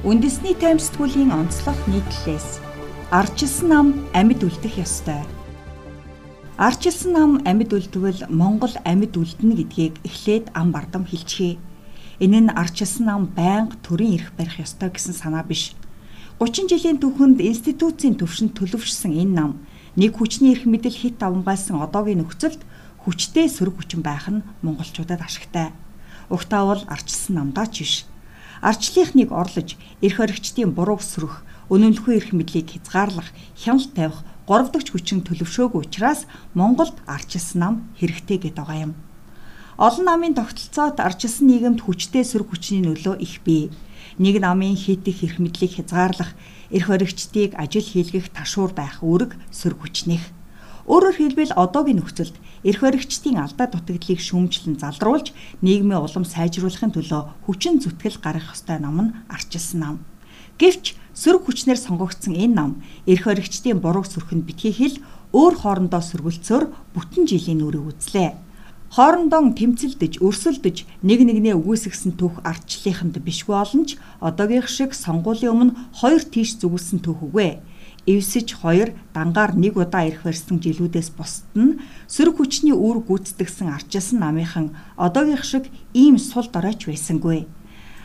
Үндэсний 0.00 0.56
таймсдгуулийн 0.56 1.28
онцлог 1.28 1.76
нийтлэлээс 1.84 2.64
арчилсан 3.12 3.68
нам 3.68 3.86
амьд 4.16 4.40
үлдэх 4.40 4.80
ёстой. 4.80 5.20
Арчилсан 6.56 7.12
нам 7.12 7.30
амьд 7.44 7.68
үлдвэл 7.68 8.24
Монгол 8.32 8.72
амьд 8.88 9.12
үлдэнэ 9.12 9.60
гэдгийг 9.60 10.00
эхлээд 10.00 10.56
ам 10.56 10.72
бардам 10.72 11.04
хэлчихье. 11.04 11.60
Энэ 12.16 12.48
нь 12.48 12.48
арчилсан 12.48 13.12
нам 13.12 13.28
байнга 13.28 13.76
төрийн 13.84 14.16
эрх 14.16 14.32
барих 14.40 14.56
ёстой 14.64 14.88
гэсэн 14.88 15.12
санаа 15.12 15.44
биш. 15.44 15.76
30 16.40 16.72
жилийн 16.72 16.96
түүхэнд 16.96 17.44
институцийн 17.44 18.16
төвшөнд 18.16 18.56
төлөвшсөн 18.56 19.12
энэ 19.20 19.36
нам 19.36 19.60
нэг 20.00 20.16
хүчний 20.16 20.56
эрх 20.56 20.64
мэдэл 20.64 20.96
хит 20.96 21.20
авангайлсан 21.20 21.76
одоогийн 21.76 22.24
нөхцөлд 22.24 22.64
хүчтэй 23.04 23.52
сөрөг 23.52 23.84
хүчин 23.84 24.00
байх 24.00 24.32
нь 24.32 24.40
монголчуудад 24.64 25.20
ашигтай. 25.20 25.76
Угтаа 26.32 26.64
бол 26.64 26.82
арчилсан 26.88 27.36
намдаа 27.36 27.68
ч 27.68 27.84
биш. 27.84 27.94
Арчлынхныг 28.60 29.32
орлож, 29.32 29.76
эрх 30.04 30.20
оригчдын 30.20 30.76
бурууг 30.76 31.00
сөрөх, 31.00 31.40
өнөмлөхүй 31.72 32.20
эрх 32.20 32.30
мэдлийг 32.36 32.76
хязгаарлах, 32.76 33.32
хяналт 33.56 33.96
тавих, 33.96 34.20
горовдогч 34.44 34.92
хүчин 34.92 35.24
төлөвшөөгүй 35.24 35.80
учраас 35.88 36.28
Монголд 36.52 36.98
арчилсан 37.08 37.58
нам 37.60 37.74
хэрэгтэй 37.96 38.36
гэдэг 38.36 38.60
байгаа 38.60 38.78
юм. 38.84 38.92
Олон 39.80 40.04
намын 40.04 40.36
тогтолцоот 40.36 41.00
арчилсан 41.00 41.48
нийгэмд 41.48 41.80
хүчтэй 41.80 42.20
сөрөг 42.20 42.52
хүчний 42.52 42.84
нөлөө 42.84 43.16
их 43.24 43.40
бий. 43.46 43.72
Нэг 44.20 44.44
намын 44.44 44.76
хийх 44.76 45.08
эрх 45.08 45.40
мэдлийг 45.40 45.80
хязгаарлах, 45.80 46.36
эрх 46.68 46.88
оригчдыг 46.90 47.56
ажил 47.56 47.86
хийлгэх 47.86 48.28
ташуур 48.28 48.76
байх 48.76 49.00
үүрэг 49.00 49.40
сөрөг 49.48 49.80
хүчнийх. 49.80 50.24
Өөрөөр 50.90 51.16
хэлбэл 51.22 51.54
одоогийн 51.54 52.02
нөхцөлд 52.02 52.34
эрх 52.66 52.82
баригчдын 52.82 53.38
алдаа 53.38 53.70
дутагдлыг 53.70 54.18
шүүмжлэн 54.18 54.82
залруулж 54.82 55.30
нийгмийн 55.62 56.02
улам 56.02 56.26
сайжруулахын 56.26 56.90
төлөө 56.90 57.46
хүчин 57.46 57.78
зүтгэл 57.78 58.18
гаргах 58.18 58.58
ёстой 58.58 58.82
нам 58.82 58.98
нь 58.98 59.14
арчилсан 59.30 59.78
нам. 59.78 59.96
Гэвч 60.58 60.98
сөрөг 61.14 61.46
хүчнэр 61.46 61.78
сонгогдсон 61.78 62.34
энэ 62.34 62.54
нам 62.58 62.70
эрх 63.06 63.22
баригчдын 63.30 63.78
бурууг 63.78 64.10
сүрхэнд 64.10 64.42
битгий 64.42 64.74
хэл 64.74 64.98
өөр 65.30 65.54
хоорондоо 65.62 66.02
сөргөлцөөр 66.02 66.64
бүтэн 66.90 67.22
жилийн 67.30 67.62
нүрийг 67.62 67.86
үзлээ. 67.86 68.30
Хоорондоо 68.90 69.54
тэмцэлдэж, 69.54 70.18
өрсөлдөж 70.18 71.06
нэг 71.06 71.22
нэгнээ 71.22 71.54
үгүйсгсэн 71.54 72.18
түүх 72.18 72.42
ардчлалынханд 72.42 73.22
бишгүй 73.22 73.54
олонч 73.54 73.94
одоогийн 74.18 74.66
шиг 74.66 74.98
сонгуулийн 74.98 75.54
өмнө 75.54 75.76
хоёр 76.02 76.26
тийш 76.26 76.58
зүгэлсэн 76.58 76.98
түүх 76.98 77.30
үгүй 77.30 77.62
эвсэж 78.10 78.48
хоёр 78.62 78.90
дангаар 79.14 79.54
нэг 79.54 79.78
удаа 79.78 80.08
ирэх 80.08 80.26
барьсан 80.26 80.58
жилүүдээс 80.58 81.10
бусд 81.14 81.46
нь 81.54 81.78
сөрөг 82.10 82.36
хүчний 82.42 82.74
үр 82.74 82.98
гүйцэтгэсэн 83.06 83.70
арчилсан 83.70 84.18
намынхан 84.18 84.66
одоогийн 84.98 85.42
шиг 85.42 85.64
ийм 85.94 86.18
сул 86.18 86.46
доройч 86.50 86.90
байсангүй. 86.90 87.46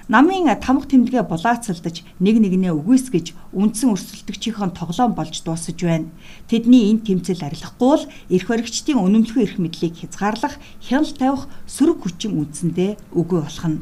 Намын 0.05 0.53
тамга 0.61 0.85
тэмдэгэ 0.85 1.25
булаацалдаж 1.25 2.05
нэг 2.21 2.35
нэгнээ 2.37 2.77
үгүйсгэж 2.77 3.33
үндсэн 3.57 3.89
өрсөлдөгчийн 3.89 4.77
тоглоом 4.77 5.17
болж 5.17 5.41
дуусаж 5.41 5.81
байна. 5.81 6.13
Тэдний 6.45 6.93
энэ 6.93 7.01
тэмцэл 7.09 7.41
арилахгүй 7.41 7.89
бол 7.89 8.05
эрх 8.29 8.45
баригчдын 8.45 9.01
үнэмлэхүй 9.01 9.43
эрх 9.49 9.57
мэдлийг 9.57 9.97
хязгаарлах, 9.97 10.61
хяналт 10.85 11.17
тавих 11.17 11.49
сөрөг 11.65 12.05
хүчин 12.05 12.37
үндсэндээ 12.37 13.17
үгүй 13.17 13.39
болох 13.41 13.65
нь. 13.65 13.81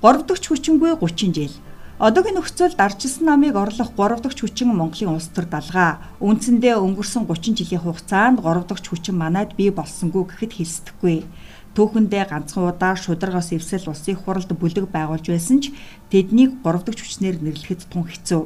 3 0.00 0.24
дахь 0.24 0.40
хүчингүй 0.48 0.96
30 1.04 1.36
жил 1.36 1.54
Одоогийн 1.96 2.36
нөхцөлд 2.36 2.76
арчилсан 2.76 3.24
намыг 3.24 3.56
орлох 3.56 3.88
3 3.96 4.20
дахь 4.20 4.36
хүчин 4.36 4.68
Монголын 4.68 5.16
улс 5.16 5.32
төр 5.32 5.48
далгаа. 5.48 5.96
Үндсэндээ 6.20 6.76
өнгөрсөн 6.76 7.24
30 7.24 7.56
жилийн 7.56 7.80
хугацаанд 7.80 8.44
3 8.44 8.68
дахь 8.68 8.84
хүчин 8.84 9.16
манайд 9.16 9.56
бий 9.56 9.72
болсонгүй 9.72 10.28
гэхэд 10.28 10.52
хэлсдэхгүй. 10.60 11.24
Түүхэндээ 11.72 12.24
ганцхан 12.28 12.68
удаа 12.68 13.00
шударгаас 13.00 13.48
эвсэл 13.56 13.88
улсын 13.88 14.12
хуралд 14.20 14.52
бүлэг 14.52 14.92
байгуулж 14.92 15.32
байсан 15.32 15.64
ч 15.64 15.72
тэднийг 16.12 16.60
3 16.60 16.84
дахь 16.84 17.00
хүчнэр 17.00 17.40
нэрлэхэд 17.40 17.88
тун 17.88 18.04
хэцүү. 18.04 18.44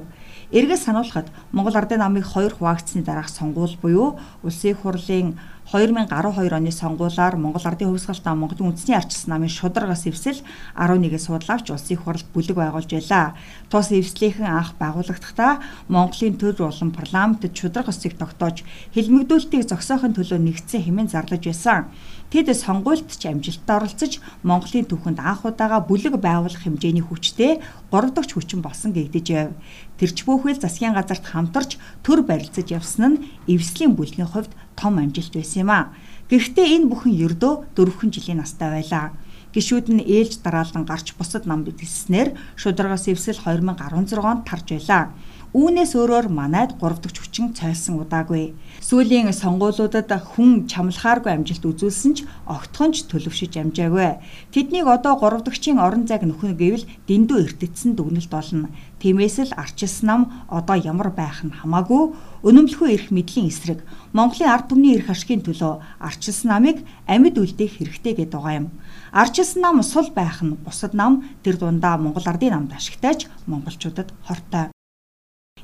Эргээд 0.55 0.83
сануулхад 0.87 1.27
Монгол 1.51 1.75
Ардын 1.75 2.07
намыг 2.07 2.27
хоёр 2.31 2.55
хуваагдсны 2.55 3.03
дараах 3.03 3.31
сонгуул 3.31 3.75
буюу 3.83 4.19
улсын 4.47 4.79
хурлын 4.79 5.39
2012 5.71 6.51
оны 6.51 6.73
сонгуулиар 6.73 7.37
Монгол 7.37 7.63
Ардын 7.63 7.95
Хувьсгалт 7.95 8.25
нам 8.25 8.43
Монголын 8.43 8.75
үндэсний 8.75 8.99
арчилсан 8.99 9.31
намын 9.31 9.47
шударгаас 9.47 10.03
эвсэл 10.03 10.43
11-ээс 10.75 11.31
судлаач 11.31 11.71
улсын 11.71 11.95
хурлд 11.95 12.27
бүлэг 12.35 12.59
байгуулж 12.59 12.91
байлаа. 12.91 13.39
Тус 13.71 13.95
эвслийнхэн 13.95 14.51
анх 14.51 14.75
байгуулагдахдаа 14.83 15.63
Монголын 15.87 16.35
төр 16.43 16.59
болон 16.59 16.91
парламентэд 16.91 17.55
шударга 17.55 17.95
өсгийг 17.95 18.19
тогтоож 18.19 18.67
хэлмэгдүүлэлтийг 18.99 19.71
зогсоохын 19.71 20.11
төлөө 20.19 20.43
нэгдсэн 20.43 20.83
хэмээн 20.91 21.07
зарлаж 21.07 21.47
байсан. 21.47 21.87
Тэд 22.35 22.51
сонгуульд 22.51 23.07
ч 23.07 23.31
амжилттай 23.31 23.75
оролцож 23.79 24.19
Монголын 24.43 24.91
түүхэнд 24.91 25.23
анх 25.23 25.47
удаага 25.47 25.87
бүлэг 25.87 26.19
байгуулах 26.19 26.67
хэмжээний 26.67 27.03
хүчтэй 27.07 27.63
3 27.91 28.11
дахь 28.15 28.31
хүчин 28.35 28.63
болсон 28.63 28.91
гэгдэж 28.95 29.27
яв. 29.35 29.55
Тэрч 29.99 30.23
бүхэл 30.27 30.59
засгийн 30.59 30.95
газарт 30.95 31.27
хамтарч 31.27 31.79
төр 32.07 32.23
барилцаж 32.23 32.71
явсан 32.71 33.19
нь 33.19 33.23
эвслийн 33.51 33.99
бүлгийн 33.99 34.31
хувьд 34.31 34.55
том 34.81 34.97
амжилт 34.97 35.37
байсан 35.37 35.61
юм 35.69 35.71
а. 35.71 35.93
Гэхдээ 36.33 36.67
энэ 36.81 36.89
бүхэн 36.89 37.13
ердөө 37.27 37.77
4 37.77 38.09
жилийн 38.17 38.41
настай 38.41 38.73
байлаа. 38.73 39.13
Гишүүд 39.53 39.87
нь 39.93 40.07
ээлж 40.07 40.41
дараалан 40.41 40.89
гарч 40.89 41.13
бусад 41.19 41.45
нам 41.45 41.67
бэлснээр 41.67 42.39
шударгаас 42.57 43.05
эвсэл 43.13 43.43
2016 43.45 44.17
онд 44.25 44.47
тарж 44.49 44.67
байлаа. 44.73 45.13
Үүнээс 45.51 45.99
өөрөөр 45.99 46.31
манайд 46.31 46.79
3 46.79 47.03
дахь 47.03 47.19
хүчин 47.19 47.51
цайлсан 47.59 47.99
удаагүй. 47.99 48.55
Сүүлийн 48.87 49.35
сонгуулиудад 49.35 50.07
хүн 50.07 50.71
чамлахааргүй 50.71 51.27
амжилт 51.35 51.67
үзүүлсэн 51.67 52.13
ч 52.15 52.19
огтхонч 52.47 53.11
төлөвшөж 53.11 53.59
амжаагүй. 53.59 54.23
Тэднийг 54.55 54.87
одоо 54.87 55.19
3 55.19 55.43
дахьчийн 55.43 55.83
орон 55.83 56.07
зайг 56.07 56.23
нөхөн 56.23 56.55
гэвэл 56.55 56.87
дэндүү 57.11 57.39
эртэтсэн 57.51 57.99
дүгнэлт 57.99 58.31
болно. 58.31 58.71
Тиймээс 59.03 59.51
л 59.51 59.59
арчилсан 59.59 60.07
нам 60.07 60.23
одоо 60.47 60.79
ямар 60.79 61.11
байх 61.11 61.43
нь 61.43 61.51
хамаагүй 61.51 62.15
өнөмлөхөө 62.47 62.89
эрх 62.95 63.09
мэдлийн 63.11 63.51
эсрэг 63.51 63.83
Монголын 64.15 64.55
ард 64.55 64.71
түмний 64.71 65.03
эрх 65.03 65.11
ашигын 65.11 65.43
төлөө 65.43 65.83
арчилсан 65.99 66.47
намыг 66.55 66.87
амьд 67.11 67.35
үлдээх 67.35 67.83
хэрэгтэй 67.83 68.15
гэдэг 68.23 68.39
байгаа 68.39 68.55
юм. 68.55 68.67
Арчилсан 69.11 69.67
нам 69.67 69.83
сул 69.83 70.15
байх 70.15 70.47
нь 70.47 70.55
бусад 70.63 70.95
нам 70.95 71.27
тэр 71.43 71.59
дундаа 71.59 71.99
Монгол 71.99 72.23
ардын 72.23 72.55
намд 72.55 72.71
ашигтайч 72.79 73.27
монголчуудад 73.51 74.15
хортой. 74.23 74.71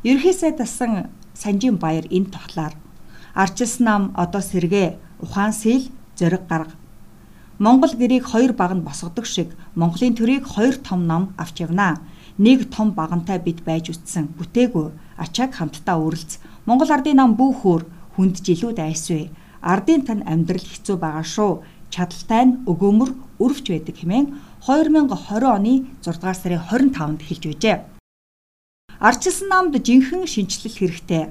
Ерхий 0.05 0.33
сайд 0.33 0.61
асан 0.61 1.09
Санжийн 1.35 1.77
баяр 1.77 2.07
энэ 2.11 2.33
тоглоор 2.33 2.75
арчилсан 3.35 3.85
нам 3.85 4.03
одоо 4.17 4.41
сэргээ 4.41 4.97
ухаан 5.21 5.53
сэл 5.53 5.89
зориг 6.17 6.47
гарга. 6.49 6.75
Монгол 7.59 7.93
гэрийг 7.97 8.25
хоёр 8.25 8.53
баганд 8.53 8.85
босгодог 8.85 9.27
шиг 9.27 9.57
Монголын 9.75 10.15
төрийг 10.17 10.45
хоёр 10.45 10.77
том 10.77 11.07
нам 11.07 11.35
авч 11.37 11.61
явнаа. 11.61 12.01
Нэг 12.39 12.69
том 12.71 12.93
багантай 12.93 13.39
бид 13.39 13.65
байж 13.65 13.89
үтсэн. 13.89 14.29
Бүтээгүү 14.37 14.93
ачааг 15.17 15.53
хамтдаа 15.55 15.97
үрэлц. 15.97 16.39
Монгол 16.67 16.93
ардын 16.93 17.17
нам 17.17 17.37
бүүхөр 17.37 17.83
хүнд 18.17 18.37
жилүүд 18.45 18.79
айсвэ. 18.81 19.33
Ардын 19.63 20.05
тань 20.05 20.25
амьдрал 20.29 20.65
хэцүү 20.65 20.97
байгаа 21.01 21.25
шүү. 21.25 21.65
Чадaltaй 21.89 22.45
нь 22.45 22.57
өгөөмөр 22.69 23.11
өрөвч 23.41 23.67
байдаг 23.73 23.97
хэмээн 23.97 24.27
2020 24.61 25.57
оны 25.57 25.89
6 26.05 26.21
дугаар 26.21 26.37
сарын 26.37 26.61
25-нд 26.61 27.21
хэлж 27.25 27.45
байжээ. 27.49 27.96
Арчилсан 28.99 29.49
намд 29.53 29.77
жинхэнэ 29.77 30.25
шинжилэл 30.25 30.73
хэрэгтэй. 30.73 31.25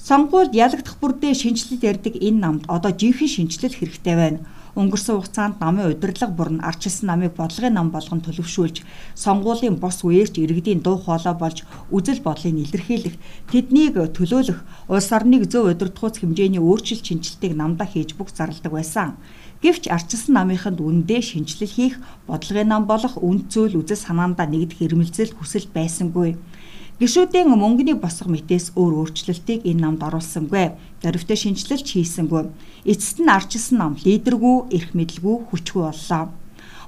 Сонгуульд 0.00 0.56
ялагдах 0.56 0.96
бүрдээ 0.96 1.36
шинжилэл 1.36 1.84
ярьдаг 1.92 2.16
энэ 2.16 2.40
намд 2.40 2.62
одоо 2.64 2.96
жинхэнэ 2.96 3.28
шинжилэл 3.28 3.76
хэрэгтэй 3.76 4.16
байна. 4.16 4.40
Өнгөрсөн 4.72 5.20
хугацаанд 5.20 5.60
намын 5.60 5.92
удирдлага 5.92 6.32
бүрн 6.32 6.64
арчилсан 6.64 7.12
намыг 7.12 7.36
бодлогын 7.36 7.76
нам 7.76 7.90
болгон 7.92 8.24
төлөвшүүлж, 8.24 8.86
сонгуулийн 9.18 9.76
бос 9.76 10.00
үеэрч 10.00 10.40
иргэдийн 10.40 10.80
дуу 10.80 10.96
хоолой 10.96 11.34
болж 11.36 11.66
үзэл 11.92 12.24
бодлыг 12.24 12.56
илэрхийлэх, 12.56 13.18
тэднийг 13.50 13.98
төлөөлөх, 14.16 14.64
улс 14.88 15.10
орныг 15.12 15.50
зөв 15.50 15.68
удирдахуйц 15.68 16.22
хэмжээний 16.22 16.62
өөрчлөлт 16.62 17.04
шинжилтийг 17.04 17.52
намдаа 17.58 17.84
хийж 17.90 18.14
бүх 18.14 18.30
зарладаг 18.30 18.72
байсан. 18.72 19.18
Гэвч 19.60 19.92
арчилсан 19.92 20.38
намынханд 20.38 20.80
үндэ 20.80 21.20
шинжилэл 21.20 21.68
хийх, 21.68 21.94
бодлогын 22.30 22.70
нам 22.70 22.86
болох 22.86 23.18
үнд 23.20 23.52
зүйл 23.52 23.76
үзэл 23.82 23.98
санаандаа 24.06 24.46
нэгдэх 24.48 24.86
ирмэлзэл 24.86 25.36
хүсэл 25.36 25.68
байсангүй. 25.74 26.38
Гишүүдийн 27.00 27.48
мөнгөний 27.48 27.96
босго 27.96 28.28
мэтээс 28.28 28.76
өөр 28.76 29.08
өөрчлөлтийг 29.08 29.64
энэ 29.64 29.80
намд 29.80 30.04
оруулсангүй. 30.04 30.76
Зоривтой 31.00 31.38
шинжилэлч 31.40 31.96
хийсэнгүй. 31.96 32.52
Эцэст 32.84 33.24
нь 33.24 33.32
арчилсан 33.32 33.76
нам 33.80 33.92
лидергүй, 33.96 34.68
эрх 34.68 34.92
мэдэлгүй, 34.92 35.48
хүчгүй 35.48 35.80
боллоо. 35.88 36.28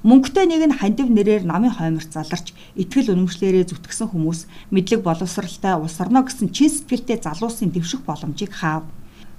Мөнгөтэй 0.05 0.45
нэг 0.45 0.61
нь 0.69 0.77
хандив 0.77 1.09
нэрээр 1.09 1.49
намын 1.49 1.73
хойморт 1.73 2.13
заларч 2.13 2.53
итгэл 2.77 3.09
үнэмшлэрээ 3.09 3.73
зүтгэсэн 3.73 4.13
хүмүүс 4.13 4.45
мэдлэг 4.69 5.01
боловсралтай 5.01 5.81
улс 5.81 5.97
орно 5.97 6.21
гэсэн 6.21 6.53
чин 6.53 6.69
сэтгэлтэй 6.69 7.17
залуусын 7.17 7.73
дэвших 7.73 8.05
боломжийг 8.05 8.53
хаав. 8.53 8.85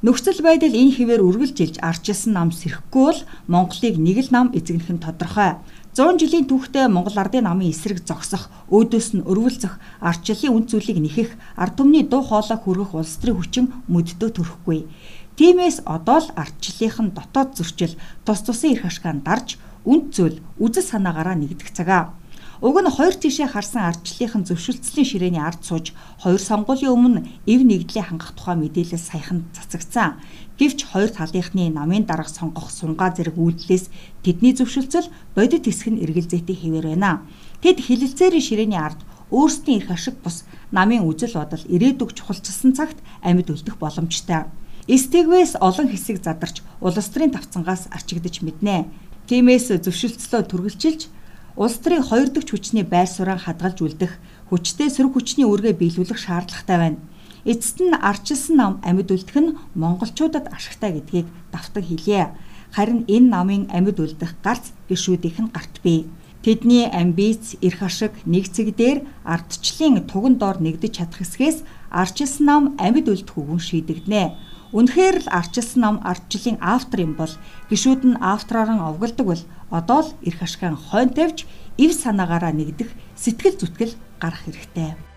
Нөхцөл 0.02 0.42
байдал 0.42 0.74
энэ 0.74 0.90
хിവэр 0.90 1.22
үргэлжилж 1.22 1.78
арчилсан 1.80 2.34
нам 2.34 2.50
сэрхгүй 2.50 3.04
бол 3.14 3.20
Монголыг 3.46 3.94
нэг 3.94 4.26
л 4.26 4.30
нам 4.34 4.46
эзэгнэх 4.50 4.90
нь 4.90 5.04
тодорхой. 5.06 5.56
100 5.94 6.18
жилийн 6.18 6.50
түүхтэй 6.50 6.90
Монгол 6.90 7.14
ардын 7.22 7.46
намын 7.46 7.70
эсрэг 7.70 8.02
зогсох, 8.02 8.50
өөдөөс 8.66 9.14
нь 9.14 9.26
өргөлзөх, 9.30 9.78
ардчлалын 10.02 10.66
үнд 10.66 10.66
зүйлийг 10.74 10.98
нэхэх, 10.98 11.30
ард 11.54 11.78
түмний 11.78 12.02
дуу 12.02 12.26
хоолой 12.26 12.58
хүргэх 12.58 12.98
улс 12.98 13.14
төрийн 13.22 13.38
хүчин 13.38 13.66
мөддөө 13.86 14.30
төрөхгүй. 14.34 14.90
Тиймээс 15.38 15.86
одоо 15.86 16.18
л 16.18 16.34
ардчлалынх 16.34 16.98
нь 16.98 17.14
дотоод 17.14 17.54
зөрчил, 17.54 17.94
тус 18.26 18.42
тусын 18.42 18.74
эрх 18.74 18.90
ашгаан 18.90 19.22
дарж, 19.22 19.54
үнд 19.86 20.10
зүйл, 20.10 20.42
үзэл 20.58 20.82
санаагаараа 20.82 21.38
нэгдэх 21.38 21.70
цагаа. 21.70 22.18
Уг 22.62 22.76
нь 22.78 22.90
хоёр 22.90 23.14
тишээ 23.18 23.50
харсан 23.50 23.90
ардчлалын 23.90 24.46
зөвшөлтслийн 24.46 25.08
ширээний 25.10 25.42
ард 25.42 25.66
сууж 25.66 25.90
хоёр 26.22 26.38
сонгуулийн 26.38 26.94
өмнө 26.94 27.20
эв 27.50 27.60
нэгдлийг 27.66 28.06
хангах 28.06 28.30
тухай 28.38 28.54
мэдээлэл 28.54 29.02
саяхан 29.02 29.50
цацагдсан. 29.50 30.22
Гэвч 30.54 30.86
хоёр 30.86 31.10
талынхны 31.10 31.74
намын 31.74 32.06
дарга 32.06 32.30
сонгох 32.30 32.70
сунгаа 32.70 33.10
зэрэг 33.10 33.34
үйлдэлээс 33.34 33.90
тэдний 34.22 34.54
зөвшөлтсөл 34.54 35.10
бодит 35.34 35.66
хэсэг 35.66 35.98
нь 35.98 36.02
эргэлзээтэй 36.06 36.54
хэвээр 36.54 36.94
байна. 36.94 37.26
Тэд 37.58 37.82
хилэлцээрийн 37.82 38.46
ширээний 38.46 38.78
ард 38.78 39.02
өөрсдийн 39.34 39.82
эрх 39.82 39.90
ашиг 39.90 40.14
бус 40.22 40.46
намын 40.70 41.02
үзэл 41.10 41.34
бодол 41.34 41.64
ирээдүг 41.66 42.14
чухалчилсан 42.14 42.70
цагт 42.78 43.02
амьд 43.26 43.50
үлдэх 43.50 43.82
боломжтой. 43.82 44.46
Стегвэс 44.86 45.58
олон 45.58 45.90
хэсэг 45.90 46.22
задарч 46.22 46.62
улс 46.78 47.08
төрийн 47.10 47.34
тавцангаас 47.34 47.90
арчигдж 47.90 48.46
мэднэ. 48.46 48.86
Тиймээс 49.26 49.74
зөвшөлтслөө 49.80 50.42
түргэлжилж 50.44 51.08
улс 51.56 51.78
төрийн 51.78 52.02
хоёр 52.02 52.28
дахь 52.34 52.50
хүчний 52.50 52.82
байр 52.82 53.06
суурийг 53.06 53.46
хадгалж 53.46 53.78
үлдэх 53.78 54.12
хүчтэй 54.50 54.90
сөрөг 54.90 55.14
хүчний 55.14 55.46
үүргээ 55.46 55.74
биелүүлэх 55.78 56.18
шаардлагатай 56.18 56.78
байна. 56.82 56.98
Эцэст 57.46 57.78
нь 57.78 57.94
арчилсан 57.94 58.56
нам 58.58 58.72
амьд 58.82 59.08
үлдэх 59.14 59.38
нь 59.38 59.54
монголчуудад 59.78 60.50
ашигтай 60.50 60.98
гэдгийг 60.98 61.26
давтаг 61.54 61.84
хэлье. 61.86 62.34
Харин 62.74 63.06
энэ 63.06 63.30
намын 63.30 63.62
амьд 63.70 63.98
үлдэх 64.02 64.34
гарц 64.42 64.74
гişүүдийнх 64.90 65.38
нь 65.46 65.54
гарт 65.54 65.78
бий. 65.84 66.10
Тэдний 66.42 66.90
амбиц, 66.90 67.56
эрх 67.62 67.80
ашиг 67.86 68.12
нэг 68.26 68.50
цэг 68.50 68.74
дээр 68.76 69.06
ардчлалын 69.24 70.04
туган 70.10 70.34
доор 70.36 70.58
нэгдэж 70.60 70.92
чадах 70.98 71.22
хэсгээс 71.22 71.62
арчилсан 71.88 72.44
нам 72.44 72.62
амьд 72.82 73.06
үлдэх 73.08 73.38
үгэн 73.38 73.62
шийдэгдэнэ. 73.62 74.24
Үнэхээр 74.74 75.16
л 75.22 75.28
арчилсан 75.30 75.80
ном 75.86 75.96
ардчлалын 76.02 76.58
автор 76.58 77.06
юм 77.06 77.14
бол 77.14 77.30
гişүүд 77.70 78.02
нь 78.10 78.18
автороор 78.18 78.70
нь 78.74 78.82
овголдог 78.82 79.26
бол 79.30 79.42
одоо 79.70 80.00
л 80.02 80.10
эрх 80.26 80.40
ашигын 80.42 80.74
хойно 80.74 81.14
тавьж 81.14 81.46
эв 81.78 81.90
санаагаараа 81.94 82.50
нэгдэх 82.50 82.90
сэтгэл 83.14 83.54
зүтгэл 83.54 83.94
гарах 84.18 84.42
хэрэгтэй. 84.42 85.13